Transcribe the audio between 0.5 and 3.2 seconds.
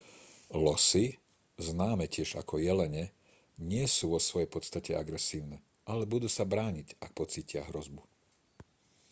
losy známe tiež ako jelene